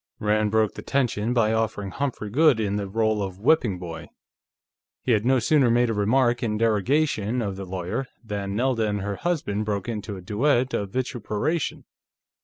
Rand 0.19 0.49
broke 0.49 0.73
the 0.73 0.81
tension 0.81 1.31
by 1.31 1.53
offering 1.53 1.91
Humphrey 1.91 2.31
Goode 2.31 2.59
in 2.59 2.75
the 2.75 2.89
role 2.89 3.21
of 3.21 3.37
whipping 3.37 3.77
boy; 3.77 4.09
he 5.03 5.11
had 5.11 5.25
no 5.27 5.37
sooner 5.37 5.69
made 5.69 5.91
a 5.91 5.93
remark 5.93 6.41
in 6.41 6.57
derogation 6.57 7.39
of 7.39 7.55
the 7.55 7.65
lawyer 7.67 8.07
than 8.25 8.55
Nelda 8.55 8.87
and 8.87 9.01
her 9.03 9.17
husband 9.17 9.65
broke 9.65 9.87
into 9.87 10.17
a 10.17 10.21
duet 10.21 10.73
of 10.73 10.89
vituperation. 10.89 11.85